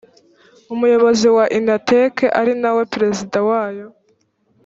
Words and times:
umuyobozi 0.73 1.27
wa 1.35 1.45
inatek 1.57 2.15
ari 2.39 2.53
nawe 2.61 2.81
perezida 2.93 3.37
wayo 3.49 3.87